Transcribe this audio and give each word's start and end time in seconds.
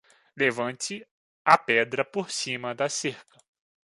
Levante 0.35 1.05
a 1.45 1.59
pedra 1.59 2.03
por 2.03 2.31
cima 2.31 2.73
da 2.73 2.89
cerca. 2.89 3.37